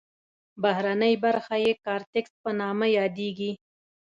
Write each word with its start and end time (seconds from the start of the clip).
بهرنۍ 0.61 1.13
برخه 1.25 1.55
یې 1.65 1.71
کارتکس 1.85 2.33
په 2.43 2.49
نامه 2.59 2.85
یادیږي. 2.97 3.51